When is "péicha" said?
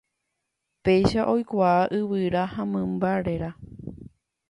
0.85-1.27